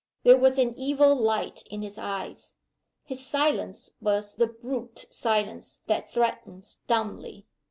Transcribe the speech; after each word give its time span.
There 0.23 0.35
was 0.39 0.57
an 0.57 0.73
evil 0.75 1.15
light 1.15 1.61
in 1.69 1.83
his 1.83 1.99
eyes; 1.99 2.55
his 3.03 3.23
silence 3.23 3.91
was 4.01 4.33
the 4.33 4.47
brute 4.47 5.05
silence 5.11 5.81
that 5.85 6.11
threatens 6.11 6.77
dumbly. 6.87 7.45